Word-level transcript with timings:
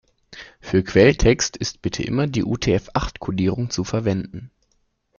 Für 0.61 0.83
Quelltext 0.83 1.57
ist 1.57 1.83
bitte 1.83 2.01
immer 2.01 2.25
die 2.25 2.43
UTF-acht-Kodierung 2.43 3.69
zu 3.69 3.83
verwenden. 3.83 4.49